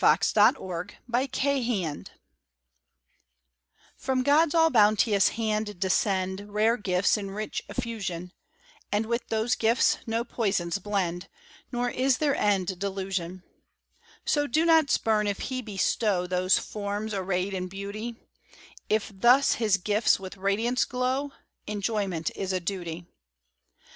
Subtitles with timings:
[0.00, 2.10] GOD'S GIFTS TO BE ENJOYED
[3.96, 8.30] From God's all bounteous hand descend Rare gifts in rich effusion,
[8.92, 11.28] And with those gifts no poisons blend,
[11.72, 13.42] Nor is their end delusion;
[14.24, 18.14] So do not spurn if He bestow Those forms arrayed in beauty;
[18.88, 21.32] If thus His gifts with radiance glow,
[21.66, 23.06] Enjoyment is a duty.